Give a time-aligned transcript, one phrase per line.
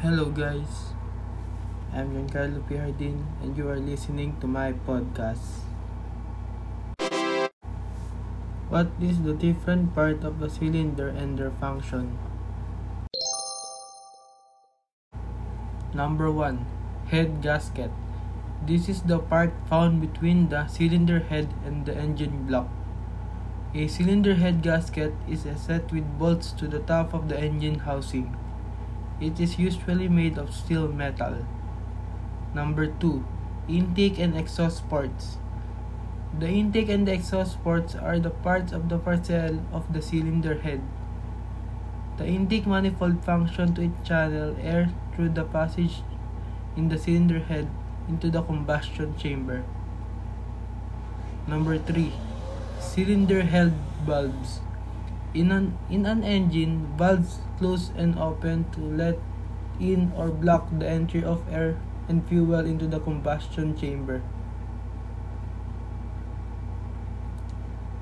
[0.00, 0.94] Hello, guys.
[1.92, 5.66] I'm Giancarlo Piardin, and you are listening to my podcast.
[8.68, 12.16] What is the different part of a cylinder and their function?
[15.92, 16.64] Number 1.
[17.10, 17.90] Head gasket.
[18.64, 22.68] This is the part found between the cylinder head and the engine block.
[23.74, 27.80] A cylinder head gasket is a set with bolts to the top of the engine
[27.80, 28.36] housing.
[29.20, 31.44] It is usually made of steel metal.
[32.54, 33.24] Number 2.
[33.68, 35.38] Intake and exhaust ports.
[36.38, 40.60] The intake and the exhaust ports are the parts of the parcel of the cylinder
[40.60, 40.82] head.
[42.16, 46.02] The intake manifold function to channel air through the passage
[46.76, 47.68] in the cylinder head
[48.08, 49.64] into the combustion chamber.
[51.48, 52.12] Number 3.
[52.78, 53.74] Cylinder head
[54.06, 54.60] valves.
[55.38, 59.18] In an, in an engine, valves close and open to let
[59.78, 64.20] in or block the entry of air and fuel into the combustion chamber.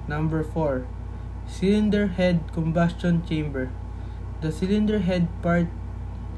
[0.09, 0.87] Number 4.
[1.47, 3.71] Cylinder head combustion chamber.
[4.41, 5.67] The cylinder head part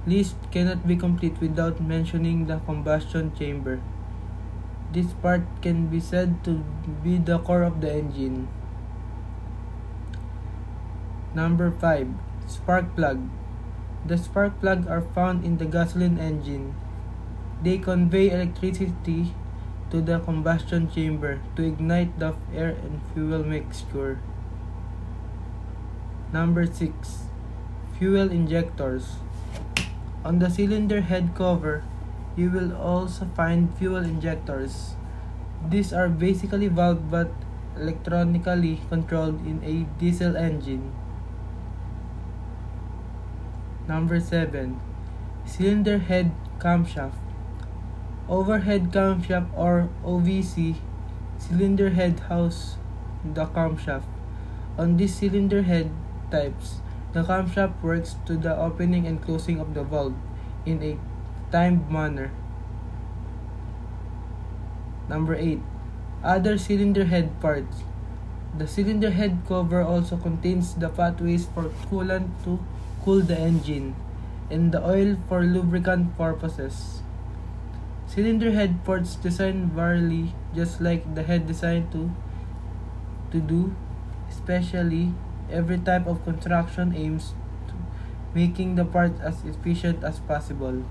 [0.04, 3.80] list cannot be complete without mentioning the combustion chamber.
[4.90, 6.64] This part can be said to
[7.04, 8.48] be the core of the engine.
[11.38, 12.18] Number 5.
[12.50, 13.30] Spark plug.
[14.02, 16.74] The spark plug are found in the gasoline engine.
[17.62, 19.38] They convey electricity
[19.94, 24.18] to the combustion chamber to ignite the air and fuel mixture.
[26.34, 26.90] Number 6.
[28.02, 29.22] Fuel injectors.
[30.26, 31.86] On the cylinder head cover,
[32.34, 34.98] you will also find fuel injectors.
[35.62, 37.30] These are basically valve but
[37.78, 40.90] electronically controlled in a diesel engine.
[43.88, 44.78] Number 7.
[45.46, 47.16] Cylinder head camshaft.
[48.28, 50.76] Overhead camshaft or OVC
[51.38, 52.76] cylinder head house
[53.24, 54.04] the camshaft.
[54.76, 55.90] On these cylinder head
[56.30, 56.82] types,
[57.14, 60.14] the camshaft works to the opening and closing of the valve
[60.66, 60.98] in a
[61.50, 62.30] timed manner.
[65.08, 65.62] Number 8.
[66.22, 67.84] Other cylinder head parts.
[68.58, 72.60] The cylinder head cover also contains the pathways for coolant to
[73.08, 73.96] cool the engine
[74.50, 77.00] and the oil for lubricant purposes.
[78.06, 82.12] Cylinder head ports design vary just like the head designed to
[83.32, 83.72] to do,
[84.28, 85.14] especially
[85.48, 87.32] every type of construction aims
[87.72, 87.80] to
[88.34, 90.84] making the part as efficient as possible.